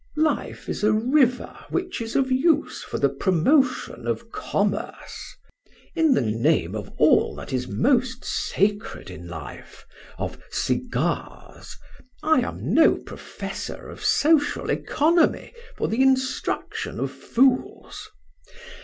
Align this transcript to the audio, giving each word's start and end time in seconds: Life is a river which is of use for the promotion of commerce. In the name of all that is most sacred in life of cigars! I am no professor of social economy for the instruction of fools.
Life 0.17 0.67
is 0.67 0.83
a 0.83 0.91
river 0.91 1.55
which 1.69 2.01
is 2.01 2.15
of 2.15 2.31
use 2.31 2.81
for 2.83 2.97
the 2.97 3.07
promotion 3.07 4.07
of 4.07 4.31
commerce. 4.31 5.35
In 5.95 6.15
the 6.15 6.21
name 6.23 6.73
of 6.73 6.89
all 6.97 7.35
that 7.35 7.53
is 7.53 7.67
most 7.67 8.25
sacred 8.25 9.11
in 9.11 9.27
life 9.27 9.85
of 10.17 10.41
cigars! 10.49 11.77
I 12.23 12.39
am 12.39 12.73
no 12.73 12.95
professor 12.95 13.89
of 13.91 14.03
social 14.03 14.71
economy 14.71 15.53
for 15.77 15.87
the 15.87 16.01
instruction 16.01 16.99
of 16.99 17.11
fools. 17.11 18.09